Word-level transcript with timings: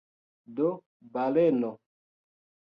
Do– 0.55 0.69
baleno! 1.17 1.71